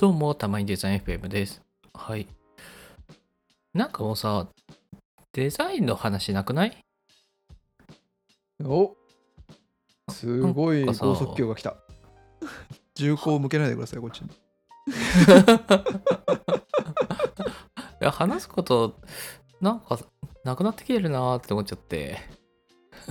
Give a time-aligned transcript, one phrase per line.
[0.00, 1.60] どうも、たまにデザイン FM です。
[1.92, 2.26] はい。
[3.74, 4.46] なんかもうさ、
[5.34, 6.74] デザインの話なくない？
[8.64, 8.96] お
[10.10, 11.76] すごいなんかさ剛速球が来た。
[12.94, 14.30] 銃口を向けないでください、こっちに。
[18.00, 18.98] いや、話すこと、
[19.60, 19.98] なんか、
[20.44, 22.16] なくなってきてるなーって思っちゃって。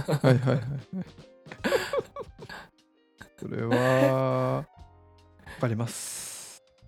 [0.07, 0.59] はいはいはいはい。
[3.37, 3.77] それは、
[4.55, 4.65] わ
[5.61, 6.18] かります。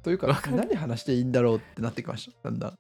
[0.04, 2.80] というかわか、る何話していいんだろうってなってきました、だんだん。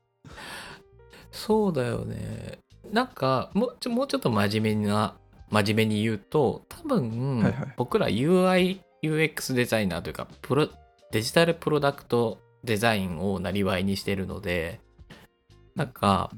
[1.31, 2.59] そうだよね。
[2.91, 5.15] なんか、もうちょもうちょっと真面目な、
[5.49, 10.67] 真面目に言うと、多分、はいはい僕ら UI、UX デザイナーというかプロ、
[11.11, 14.79] デジタルプロダクトデザインをなりわいにしてるので、
[15.75, 16.31] なんか、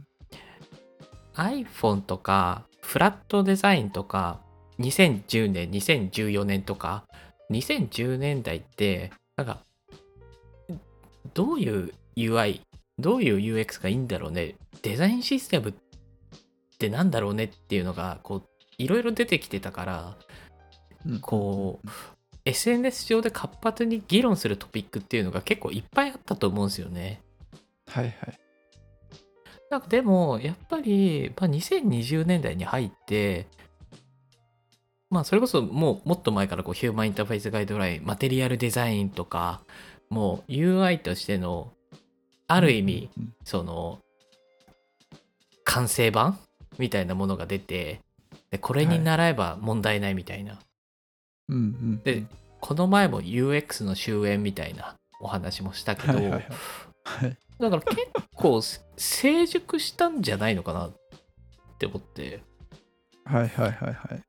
[1.36, 4.40] iPhone とか、フラットデザインとか、
[4.80, 7.06] 2010年、2014年とか、
[7.52, 9.64] 2010年代って、なんか、
[11.34, 12.62] どういう UI、
[13.00, 15.74] どういう UX がいいんだろうね、デザインシステムっ
[16.78, 17.46] てなんだろうね？
[17.46, 18.44] っていうのが、こう、
[18.78, 20.18] いろいろ出てきてたから、
[21.06, 21.88] うんこう、
[22.46, 27.22] SNS 上で活発に議論するトピックっていうのが結構いっぱいあったと思うんですよね。
[27.88, 28.16] はいはい。
[29.70, 33.48] なんかでも、やっぱり、まあ、2020年代に入って、
[35.10, 39.62] まあ、それこそもうもっと前からこうヒューマンインターフェースガイドライン、マテリアルデザインとか、
[40.10, 41.74] もう UI としての、
[42.48, 44.00] ある意味、うんその、
[45.64, 46.38] 完成版
[46.78, 48.02] みたいなものが出て、
[48.52, 50.60] でこれに習えば問題ないみたいな。
[51.50, 52.02] うんうん。
[52.04, 52.24] で、
[52.60, 56.44] この前も UX の終焉みたいなお話もしたけど、はいはいはい。
[57.04, 58.62] はいだから結構
[58.98, 60.92] 成熟したんじゃないのかなっ
[61.78, 62.42] て思って
[63.26, 64.22] はいはいはいはい。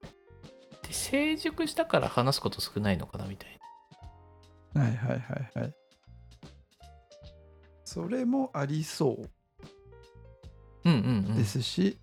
[0.87, 3.59] で成熟したから話すこと少ないのかなみたい
[4.75, 5.75] はいはいはいはい。
[7.85, 9.19] それもありそ
[10.85, 11.37] なうんうんううん。
[11.37, 11.97] ですし、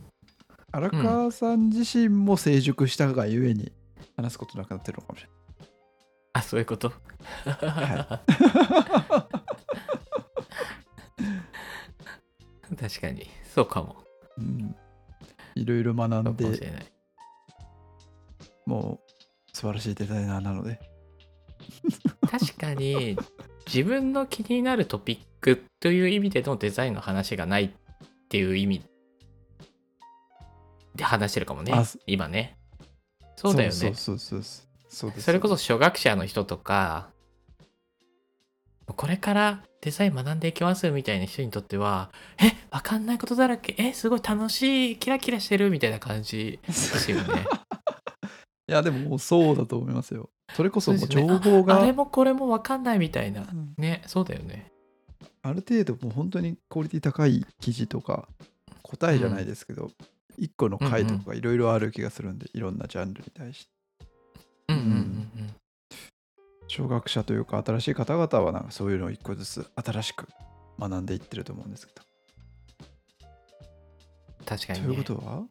[0.71, 3.71] 荒川さん自身も成熟したがゆえに
[4.15, 5.29] 話すことなくなってるのかもしれ
[6.33, 6.93] あそういうこと、
[7.45, 8.21] は
[12.79, 13.27] 確かに。
[13.53, 13.97] そうかも。
[14.37, 14.47] ない。
[14.47, 14.75] うん、
[15.55, 16.85] いろいろ学そんで、うかもしれない。
[18.65, 19.11] もう
[19.53, 20.79] 素晴らしいデザイナーなので。
[22.29, 23.17] 確かに
[23.65, 27.69] 自分の気になるトピックという意味でのデザインの話がないっ
[28.29, 28.83] ていう意味。
[30.95, 31.73] で話してるかもね
[32.05, 32.57] 今ね。
[33.35, 33.73] そうだよね。
[33.73, 34.43] そうそうそう
[34.89, 37.09] そうそれこそ初学者の人とか
[38.85, 43.75] これからデザイン学んでいきますみたいな人にとってはえわかんないことだらけ。
[43.77, 44.97] えすごい楽しい。
[44.97, 45.69] キラキラしてる。
[45.69, 47.45] みたいな感じですよね。
[48.69, 50.29] いや、でもそうだと思いますよ。
[50.55, 53.41] それこそもう情報があれもこれもわかんないみたいな。
[53.41, 53.73] うん。
[53.77, 54.71] ねそうだよね。
[55.43, 58.27] ある程度もう本当にクオリティ高い記事とか
[58.83, 59.91] 答えじゃないですけど、
[60.37, 63.71] 一個の回とかいろいろある気がするんで、いろんなジャンルに対して。
[64.69, 65.55] うんうんうんうん。
[66.67, 70.27] 小学者というか新しい方々はなんかそういうのを一個ずつ新しく
[70.79, 72.01] 学んでいってると思うんですけど。
[74.45, 74.95] という確かにね。
[74.97, 75.43] ことは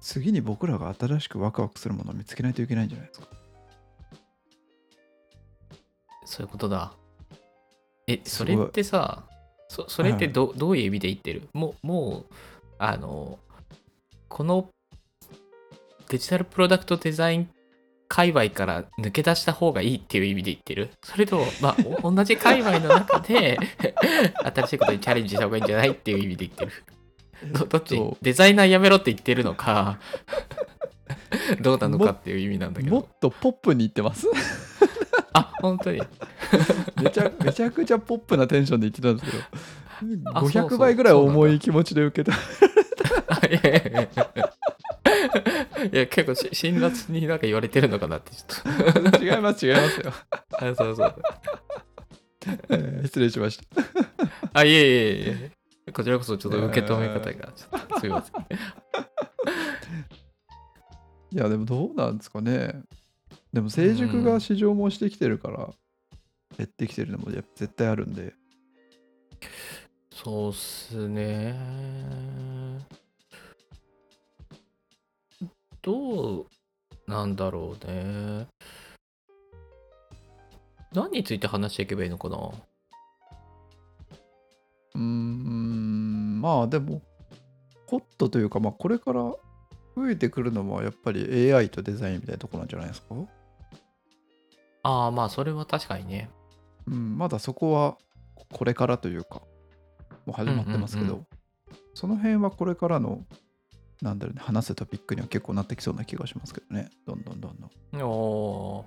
[0.00, 3.28] 次に僕らが新しくワクワクするものを見つけないといけないんじゃないですか？
[6.24, 6.92] そういうことだ。
[8.06, 9.24] えそれってさ
[9.68, 11.48] そそれってど,、どういう意味で言ってる？
[11.52, 12.34] もうもう
[12.78, 13.38] あの
[14.28, 14.68] この
[16.08, 17.48] デジタルプロダクトデザイン
[18.08, 20.90] 界隈から抜け出した方がいいっていう意味で言ってる？
[21.02, 23.58] それともまあお同じ界隈の中で
[24.54, 26.72] 新しいことにチャレンジした方がいいんじゃないっていう意味で言ってる。
[27.58, 27.94] どどっち？
[27.94, 29.98] えっとデザイナーやめろって言ってるのか。
[31.60, 34.26] どうなのかっていう意味なんだけもっどとポップに言ってます？
[35.34, 36.00] あ本当に
[37.02, 39.36] めちゃめちゃくちゃポップなテンションで言ってたんですけ
[40.16, 42.36] ど、あそうそう500倍ぐらい重い気持ちで受けた。
[43.28, 44.30] あいやいやいや
[45.92, 50.12] いや結構し辛辣になんか言われてるのかなってちょっと違います違いますよ。
[50.52, 51.14] あそうそう
[52.68, 53.64] えー失礼しました。
[54.52, 55.50] あいえいえい
[55.86, 58.34] えこちらこそちょっと受け止め方がちょっとすいません
[61.32, 62.82] いやでもどうなんですかね。
[63.52, 65.68] でも成熟が市場もしてきてるから、
[66.56, 68.32] 減ってきてるのもやっぱ絶対あるんで。
[70.10, 71.54] そうっすね。
[75.82, 76.46] どう
[77.06, 78.46] なんだろうね。
[80.92, 82.36] 何について話していけばいいのかな？
[84.94, 87.02] うーん、まあでも、
[87.86, 89.20] ホットというか、まあこれから
[89.96, 93.14] 増えてくるのもやっぱり AI とデザインみたいなところなんじゃないですか？
[94.82, 96.30] ああまあそれは確かにね
[96.86, 97.96] うん、まだそこは
[98.50, 99.42] これからというか、
[100.26, 101.26] もう始まってますけど、うんうん
[101.94, 103.24] その辺はこれからの、
[104.00, 107.56] なんだろうね、話すトピックには結構なってきそうな気がしますけどね、どんどんどん
[107.92, 108.02] どん。
[108.02, 108.84] お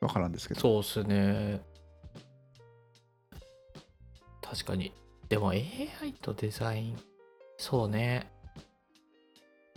[0.00, 0.60] ーわからんですけど。
[0.60, 1.62] そうっすね。
[4.42, 4.92] 確かに。
[5.28, 5.64] でも AI
[6.20, 6.98] とデザイン、
[7.56, 8.30] そうね。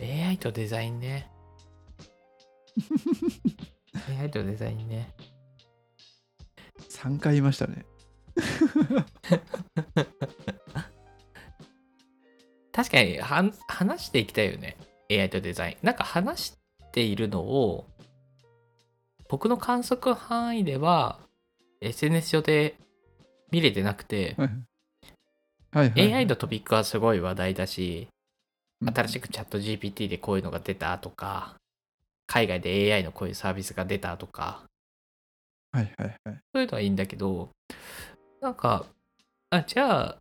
[0.00, 1.30] AI とデザインね。
[4.20, 5.14] AI とデザインね。
[6.88, 7.84] 3回言いましたね。
[12.72, 14.76] 確かには話していきたいよね。
[15.10, 15.76] AI とデザイン。
[15.84, 16.58] なんか話し
[16.92, 17.86] ているのを、
[19.28, 21.18] 僕の観測範囲では
[21.80, 22.76] SNS 上で
[23.50, 24.48] 見れてなくて、はい
[25.72, 28.08] はいはい、AI のトピックはすごい話題だし、
[28.84, 29.28] 新しく。
[29.28, 31.59] くチャット GPT でこういうのが出たとか、
[32.30, 34.62] 海外で AI のこういうサービスが出たとか、
[35.72, 36.40] はいはいはい。
[36.54, 37.50] そういうのはいいんだけど、
[38.40, 38.86] なんか、
[39.50, 40.16] あじゃあ、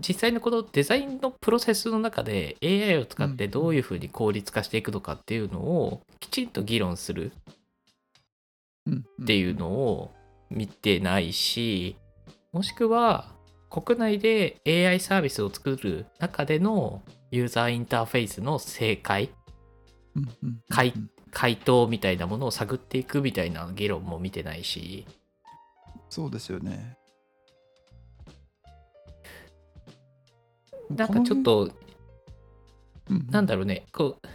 [0.00, 7.32] 実際のこのデザインのプロセスの中で AI を使ってどういうふうに効率化していくのかっていうのをきちんと議論する
[8.86, 10.10] うんっていうのを
[10.50, 11.94] 見てないし、
[12.52, 13.32] もしくは
[13.70, 19.30] 国内で AI サービスを作る中でのユーザーインターフェースの正解
[20.16, 25.06] うんうんうん回回答みたいなものを探っていくみたいな議論も見てないし。
[26.10, 26.96] そうですよね。
[30.90, 31.70] なんかちょっ、と
[33.30, 33.86] なんだだろうね。
[33.92, 34.28] こう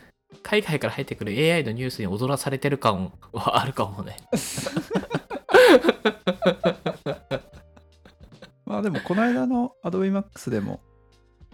[0.44, 4.16] 海外から入ってくる AI のニュースに踊らされてる感はあるかもね。
[8.66, 10.80] まあでも、この間の Adobe Max でも、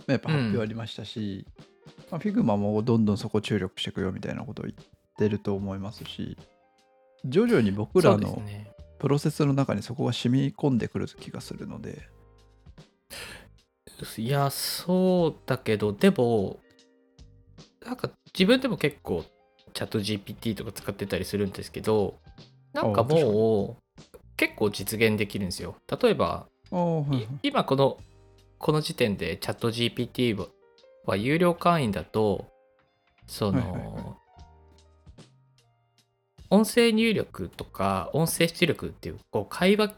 [0.05, 1.47] やっぱ発表ありましたし、
[2.11, 4.75] まあ、Figma もどんどんそこ注力していくよみたいなことを言っ
[5.19, 6.37] てると思いますし、
[7.25, 8.71] 徐々に僕らのね。
[8.99, 12.09] プロセスの中にそこが染み込んでくる気がするので、
[14.17, 16.59] いやそうだけどでも
[17.85, 19.23] なんか自分でも結構
[19.73, 22.19] チャット GPT とか使ってたりするんですけど
[22.73, 25.75] なんかもう結構実現できるんですよ。
[26.01, 27.23] 例えばはいはい。
[27.23, 27.97] い今この
[28.57, 30.47] この時点でチャット GPT は
[31.05, 32.47] は有料会員だと
[33.27, 34.28] その、はいはいはい
[36.49, 39.93] 音声入力とか音声出力っていうこう会話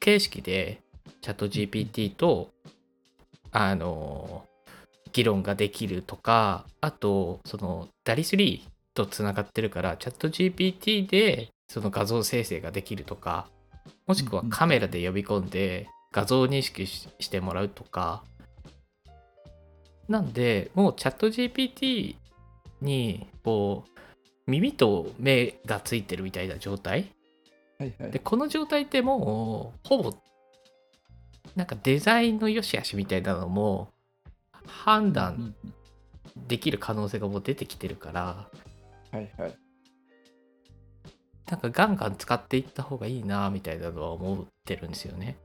[0.00, 0.80] 形式で
[1.22, 2.50] チャット GPT と
[3.50, 4.44] あの
[5.12, 8.60] 議論ができるとかあとその DALI3
[8.94, 13.48] とつながってるからチャット GPT でその画像生成ができるとか
[14.06, 18.22] もしくはカメラで呼び込んで画像認識ししてもらうとか。
[20.08, 22.14] なんでもうチャット GPT
[22.80, 23.95] にこう
[24.46, 27.12] 耳と目がついてるみたいな状態？
[27.78, 28.10] はいはい。
[28.10, 30.14] でこの状態ってもうほぼ
[31.54, 33.88] なんかデザインの良し悪しみたいなのも
[34.66, 35.72] 判断うん
[36.46, 38.48] できる可能性がもう出てきてるから。
[39.10, 39.54] はいはい。
[41.50, 45.36] なんかガンガン使っていった方がいいなみたいなのは思ってるんですよね。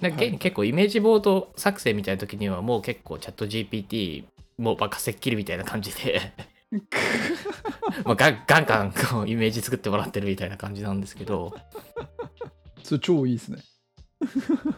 [0.00, 4.24] なんかはい現に結構イメージボード作成みたいな時にはもう結構チャット GPT
[4.56, 6.32] もう任せっきりみたいな感じで
[8.04, 11.54] まあガンガンガンこうイメージ作ってもらってるみたいな感じなんですけど
[12.82, 13.58] それ超いいですね。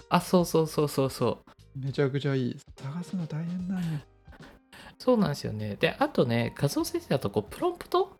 [0.08, 2.56] あそうそうそうそうそうめちゃくちゃいい。
[2.76, 4.00] 探すの大変なんよ。
[4.98, 5.76] そうなんですよね。
[5.76, 8.18] で、あとね、画像生成だとこうプロンプト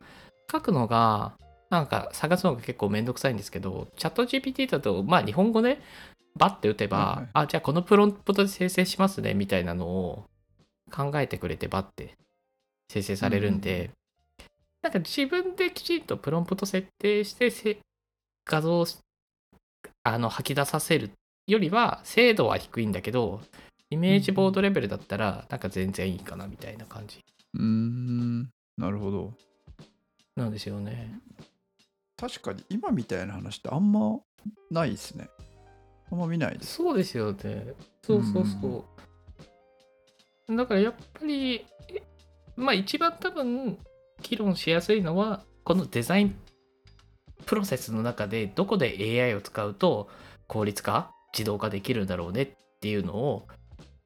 [0.51, 1.37] 書くのが、
[1.69, 5.81] なんか探すのが結構めんどくさいんですけど、チャット GPT だと、まあ日本語で
[6.37, 10.25] バッて打てば、はいはいあ、じゃあこのプロンプトで生成しますねみたいなのを
[10.91, 12.15] 考えてくれてバッて
[12.91, 13.91] 生成されるんで、
[14.83, 17.79] なんか自分できちんとプロンプト設定してせ
[18.47, 18.87] 画像を
[20.03, 21.11] あの吐き出させる
[21.47, 23.41] よりは精度は低いんだけど、
[23.91, 27.21] イメージボードレベルだったら、なんか全然いいかなみたいな感じ
[27.55, 28.43] うーん、
[28.79, 29.35] なるほど。
[30.37, 31.19] なんですよね。
[32.17, 34.21] 確かに今みたいな話ってあんま
[34.71, 35.29] ないですね。
[36.11, 36.75] あんま見ないです。
[36.77, 37.75] そうですよね。
[38.03, 38.85] そうそうそ
[40.49, 40.57] う。
[40.57, 42.03] だからやっぱり、え
[42.57, 43.79] まあ一番多分
[44.23, 46.35] 議論しやすいのは、このデザイン
[47.47, 50.09] プロセスの中でどこで AI を使うと
[50.47, 52.49] 効率化、自動化できるんだろうねっ
[52.81, 53.47] ていうのを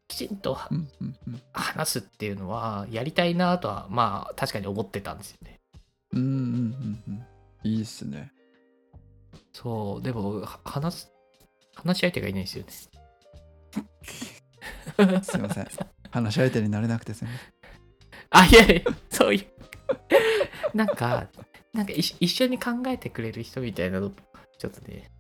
[0.09, 1.43] きちんとはうんうんうん。
[1.53, 5.61] 話すっていうのはやりたいなとはまあ確かに思ってたんですよね。
[6.13, 7.27] うんうんうんうん。
[7.65, 8.33] いいっすね。
[9.53, 11.13] そう、でもは話す、
[11.75, 12.73] 話し相手がいないんですよね。
[15.23, 15.69] すいません。
[16.11, 17.49] 話し相手になれなくてすみません。
[18.31, 19.47] あ、いやいや、そういう。
[20.75, 21.29] なんか、
[21.73, 24.11] なんか一一緒に考えてくれる人みたいなの、
[24.59, 25.11] ちょっとね、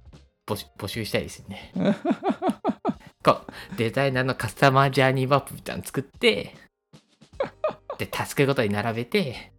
[0.46, 1.72] 募集募集したいですね。
[3.24, 6.54] こうデザイナーのカスタマージャーニーマップみたいなの作って、
[7.98, 9.52] で、タスクごとに並べて、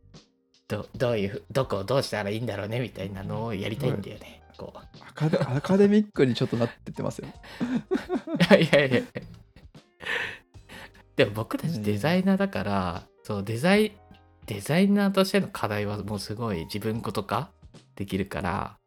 [0.67, 4.43] どどういう、どこをどうしたらいいんだろうねみたいなのをやりたいんだよね。
[4.57, 7.27] こうアカデアカデミックにちょっとなってってますよ。
[7.27, 9.01] いやいやいや。
[11.15, 13.91] でも僕たちデザイナーだから、そうデザイ
[14.45, 17.49] デザイナーとしての課題はもうすごい自分ごと化
[17.95, 18.77] できるから、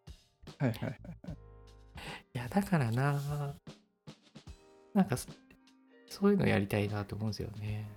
[0.59, 0.99] はいはいはい。
[2.35, 3.21] いやだからな、
[4.95, 5.29] なんかそ
[6.09, 7.89] そういうのやりたいなと思うんですよね。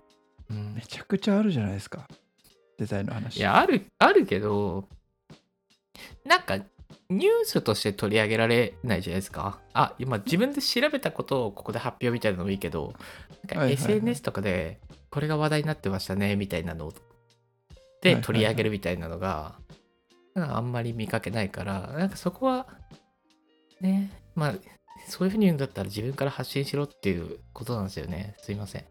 [0.49, 2.07] うんめ、ちゃくちゃあるじゃないですか。
[2.77, 3.37] デザインの話。
[3.37, 4.87] いや、ある、あるけど、
[6.25, 6.57] なんか
[7.09, 9.59] ニュースとして取り上げられないじゃないですか。
[9.73, 12.93] あ、今自分で調べたことをここで発表みたいなのもいいけど、
[13.47, 17.10] なんか SNS とかでこれが話題になってましたねみたいなのはい
[18.01, 19.55] ではい取り上げるみたいなのが、
[20.33, 22.67] なんかあんまり見かけないから、なんかそこは、
[23.79, 24.53] ね、まあ、
[25.07, 28.35] そういうふうに言うんだったら自分から発信しろっていうことなんですよね。
[28.41, 28.85] すいません。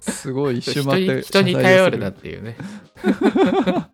[0.00, 2.56] すごい一周人回ってに人に頼るなっていうね。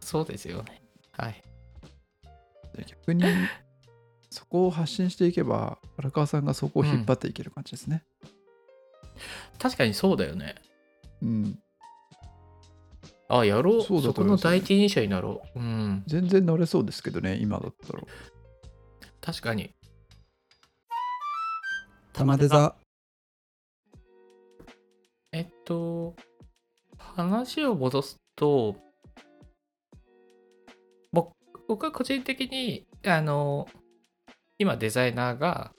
[0.00, 0.82] そうですよね。
[1.12, 1.42] はい。
[2.86, 3.24] 逆に
[4.30, 8.04] そこを発信していけば荒川さんがそこを引っ張っていける感じですね。
[9.58, 10.54] 確かにそうだよね。
[11.22, 11.58] うん。
[13.28, 13.82] あ、やろう。
[13.82, 15.58] そうだとそこの思いますよ第一人者になろう。
[15.58, 16.02] うん。
[16.06, 18.02] 全然乗れそうですけどね、今だったら。
[19.20, 19.74] 確かに。
[22.12, 22.76] 玉デザ。
[25.32, 26.14] えっと、
[26.96, 28.76] 話を戻すと、
[31.12, 31.32] 僕
[31.66, 33.66] 僕は個人的に、あの、
[34.58, 35.72] 今デザイナーが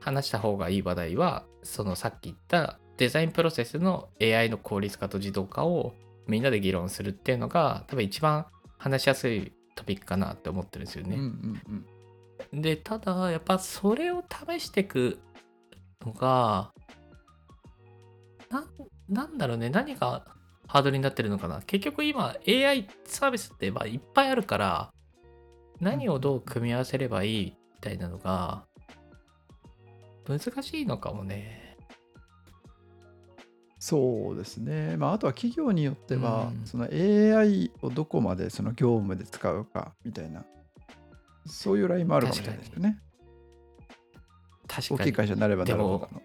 [0.00, 5.94] 話した方がいい話題は、そのさっき言ったデザインプロセスの AI の効率化と自動化を
[6.26, 8.46] みんなで議論するっていうのが多分一番
[8.78, 11.20] 話しやすいトピックかなって思ってるんですようんうね。
[11.22, 11.84] ん
[12.52, 12.60] うん。
[12.62, 15.18] でただやっぱそれを試していく
[16.04, 16.72] のが
[18.50, 18.66] なん
[19.08, 20.24] なんだろうね何が
[20.68, 24.90] ハードルになってるのかな結局今 AI サービスってまあいっぱいあるから
[25.80, 28.64] 何をどう組み合わせればいいみたいなのが
[30.26, 31.65] 難しいのかもね
[33.88, 34.96] そうですね。
[34.96, 40.44] まあ、あとは企業によっては、うんその AI をどこまでその業務で使うかみたいな、
[41.46, 42.98] そういうラインもあるかもしれないですよね。
[44.68, 46.22] 大きい会社になればなるほどの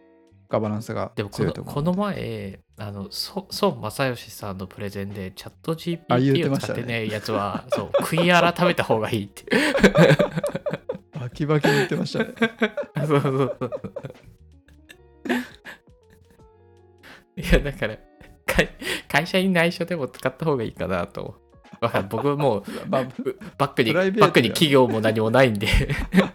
[0.49, 1.75] ガバナンスがでもこ強いと思う。
[1.75, 9.45] のこの前あのそ孫正義さんのプレゼンでチャットあ言って GPT をましたね使ってねやつは そう悔い改めた方がいいって
[11.13, 12.33] バキバキに言ってましたね。
[13.05, 13.71] そうそうそう。
[17.51, 17.97] や、だから、
[18.45, 18.69] 会
[19.07, 21.41] 会社に内緒でも使った方がいいかなと。
[22.09, 23.07] 僕はもう、 まあ、う
[23.57, 25.67] バックに、バックに企業も何もないんで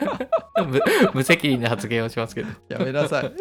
[0.66, 0.80] 無、
[1.14, 2.48] 無責任な発言をしますけど。
[2.68, 3.32] やめなさい。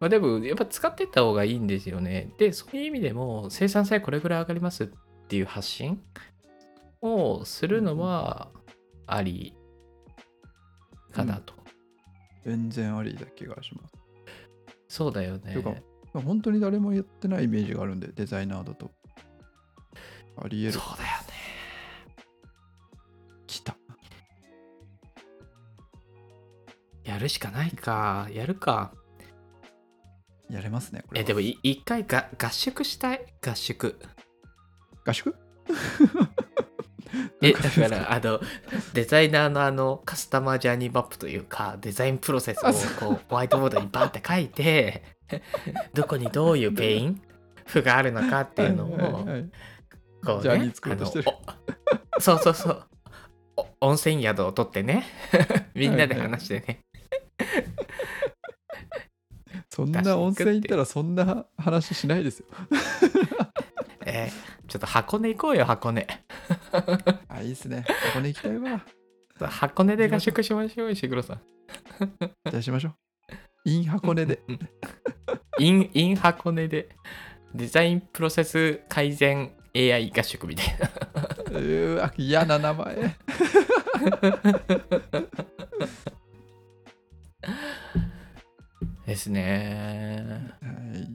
[0.00, 2.30] まあでも、やっぱ使ってった方がいいんですよね。
[2.36, 4.88] で、そういう意味でも、生産性これぐらい上がりますっ
[5.28, 6.02] ていう発信
[7.00, 8.50] をするのは
[9.06, 9.54] あり
[11.12, 11.53] かなと。
[12.44, 13.94] 全然ありだ気がします。
[14.88, 15.62] そうだよねて。
[15.62, 15.74] か
[16.20, 18.90] 本当に誰もやってないイメージがあるんで、デザイナーだと。
[20.36, 20.72] ありえる。
[20.72, 21.34] そうだよね。
[23.46, 23.76] 来た。
[27.04, 28.28] やるしかないか。
[28.32, 28.92] やるか。
[30.50, 31.26] やれますね、これえ、は。
[31.26, 33.26] でもい一回が合宿したい？
[33.42, 33.98] 合宿。
[35.04, 35.34] 合宿？
[37.42, 38.40] え、だから、あの、
[38.92, 45.02] デザイナーのあの、カスタマージャーニーマップというか、デザインプロセスをこう、ホワイトボードにバーって書いて、
[45.94, 49.50] どこにどういう pain があるのかっていうのを、はいはいはい
[50.24, 51.06] こう journey ね、あの
[52.16, 52.82] おそうそうそう。
[53.56, 55.04] お温泉宿を取ってね、
[55.76, 56.80] みんなで話してね。
[59.68, 62.46] そんな温泉行ったらそんな話しないですよ。
[64.06, 66.06] えーちょっと箱根行こうよ、箱根。
[67.28, 67.84] あ、いいですね。
[67.86, 68.84] ここに行きたいわ。
[69.40, 71.40] 箱根で合宿しましょうよ、石黒さん。
[72.50, 72.94] じゃあしましょう。
[73.64, 74.40] in 箱根で。
[74.48, 74.58] うん。
[75.58, 76.88] in、in 箱根で、
[77.54, 80.90] デザインプロセス改善 AI 合宿みたいな。
[81.50, 83.16] うーわ、嫌な名前。
[89.06, 90.24] ですね。
[90.60, 91.08] はい。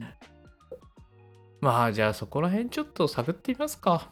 [1.60, 4.10] まあ、じゃあそこら辺ちょっと探ってみますか。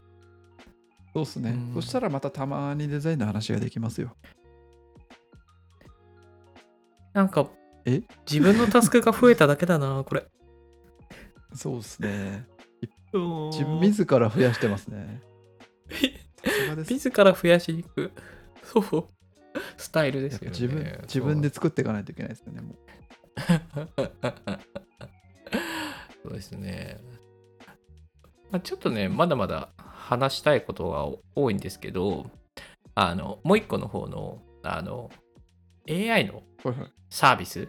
[1.15, 1.75] そうっすねうん。
[1.75, 4.17] そしたらまたたまにデザインの話ができますよ。
[7.13, 7.49] なんか、
[7.85, 8.03] え？
[8.31, 10.27] 自分のタスクが増えただけだな、これ。
[11.55, 12.47] そうですね。
[13.13, 15.23] 自自分自ら増やしてますね。
[16.89, 18.13] 自ら増やしに行く。
[18.63, 19.09] そう。
[19.77, 20.53] スタイルですよね。
[20.59, 22.61] 自分自分で作っていかないといけないですよね。
[22.61, 22.77] もう
[26.23, 26.99] そうですね。
[28.51, 29.71] まあ、ちょっとね、まだまだ
[30.09, 32.31] 話したいことが多いんですけど、
[32.95, 35.11] あの、もう一個の方の、あの、
[35.89, 36.43] AI の
[37.11, 37.69] サービス。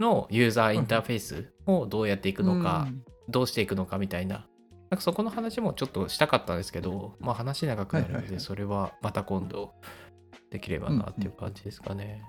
[0.00, 4.46] のユーザーインターフェースをどうやっていくのか、うんどうしていくのかみたいな。
[4.90, 9.72] なんかそこの話もちょっとしたかったんですけど、まあ話長くなるので、それはまた今度
[10.50, 12.22] できればなっていう感じですかね。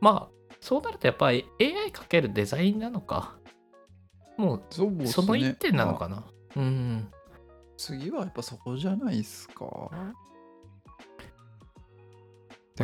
[0.00, 3.36] まあ、そうなるとやっぱり AI かけるデザインなのか、
[4.38, 6.24] もうその一点なのかま
[6.54, 6.62] あな。
[6.62, 7.10] うん。
[7.78, 9.90] 次はやっぱそこじゃないですか。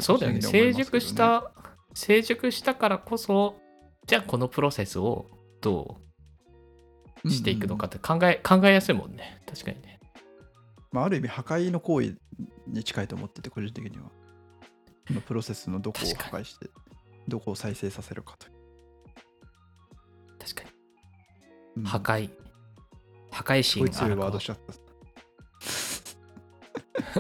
[0.01, 0.41] そうだよね。
[0.41, 1.53] 成熟しねた、
[1.95, 3.57] 成熟したからこそ、
[4.07, 5.27] じゃあこのプロセスを
[5.61, 5.99] ど
[7.25, 9.43] うしていくのかって考え、考えやすいもんね。
[9.47, 10.01] 確かにね。
[10.93, 12.17] まあ、ある意味破壊の行為
[12.69, 14.05] に近いと思ってて個人的には
[15.09, 16.71] このプロセスのどこを破壊して
[17.27, 18.53] どこを再生させるかという、
[20.39, 20.71] 確かに。
[21.79, 22.31] うん破壊。
[23.33, 24.84] 破壊すごい強い心があるかワードしちゃった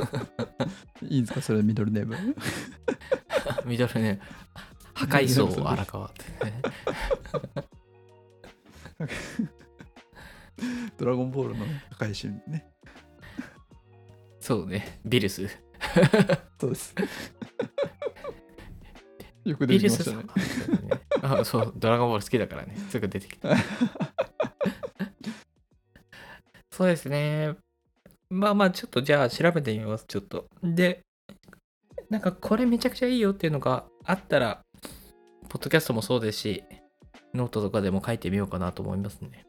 [1.03, 2.17] いいんですかそれミドルネーム。
[3.67, 4.21] ミドルね、
[4.95, 6.63] 破壊層荒川ってね。
[10.97, 12.67] ドラゴンボールの破壊神ね。
[14.41, 15.49] そうね、ビルス。
[16.61, 16.95] そうです。
[19.45, 20.25] よく出てきましたね。
[21.23, 23.57] あそう、ドラゴンボール好きだからね、すぐ出てきた。
[26.71, 27.55] そうですね。
[28.35, 30.47] まあまあ、ちょっとじゃあ調べてみます、ちょっと。
[30.63, 31.03] で、
[32.11, 34.63] なんかこれめちゃくちゃいいよっていうのがあったら、
[35.49, 36.65] ポッドキャストもそうですし、
[37.33, 39.45] ノートとかでも書いてみようかなと思いますね。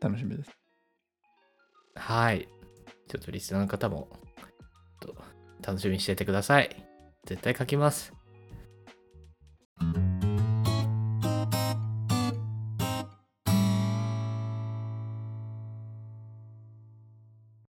[0.00, 0.50] 楽しみです
[1.94, 2.48] はい。
[3.08, 4.08] ちょっとリスナーの方も、
[5.62, 6.84] 楽しみにしててください。
[7.26, 8.15] 絶対書きます。